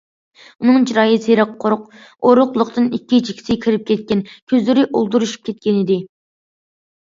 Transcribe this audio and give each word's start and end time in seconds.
ئۇنىڭ 0.61 0.85
چىرايى 0.91 1.17
سېرىق، 1.25 1.51
ئورۇقلۇقتىن 1.67 2.87
ئىككى 2.99 3.19
چېكىسى 3.29 3.59
كىرىپ 3.67 3.85
كەتكەن، 3.91 4.25
كۆزلىرى 4.55 4.87
ئولتۇرۇشۇپ 4.89 5.47
كەتكەنىدى. 5.51 6.01